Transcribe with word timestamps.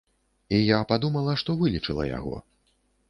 І 0.57 0.61
я 0.61 0.79
падумала, 0.91 1.35
што 1.41 1.57
вылечыла 1.63 2.11
яго. 2.17 2.35